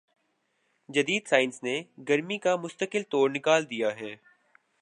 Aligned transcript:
جدید 0.89 1.27
سائنس 1.27 1.63
نے 1.63 1.81
گرمی 2.09 2.37
کا 2.37 2.55
مستقل 2.55 3.03
توڑ 3.09 3.29
نکال 3.31 3.69
دیا 3.69 3.95
ہے 3.95 4.15